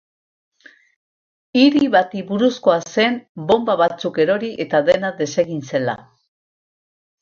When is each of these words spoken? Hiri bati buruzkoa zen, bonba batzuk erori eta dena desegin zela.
Hiri 1.59 1.91
bati 1.97 2.25
buruzkoa 2.31 2.79
zen, 2.95 3.21
bonba 3.53 3.79
batzuk 3.85 4.21
erori 4.27 4.53
eta 4.69 4.85
dena 4.93 5.17
desegin 5.23 5.67
zela. 5.73 6.01